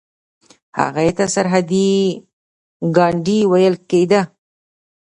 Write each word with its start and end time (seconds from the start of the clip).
هغه 0.79 1.03
ته 1.17 1.25
سرحدي 1.35 1.89
ګاندي 2.95 3.39
ویل 3.51 3.75
کیده. 3.89 4.21